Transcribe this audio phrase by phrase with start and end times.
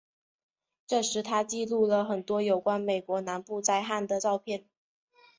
[0.87, 4.65] 这时他记录了很多有关美国南部旱灾的照片。